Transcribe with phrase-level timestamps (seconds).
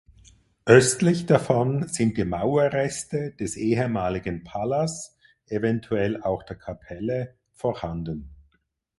[0.65, 8.31] Östlich davon sind die Mauerreste des ehemaligen Palas (eventuell auch der Kapelle) vorhanden.